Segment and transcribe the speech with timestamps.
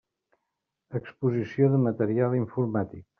[0.99, 3.09] Exposició de material informàtic.